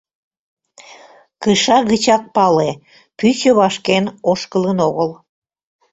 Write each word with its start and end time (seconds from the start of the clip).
Кыша 1.41 1.77
гычак 1.89 2.23
пале: 2.35 2.69
пӱчӧ 3.17 3.51
вашкен 3.59 4.05
ошкылын 4.31 4.77
огыл. 4.87 5.09